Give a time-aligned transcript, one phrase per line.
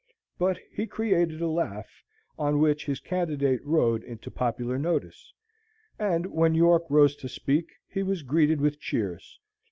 [0.39, 2.03] But he created a laugh,
[2.35, 5.31] on which his candidate rode into popular notice;
[5.99, 9.39] and when York rose to speak, he was greeted with cheers.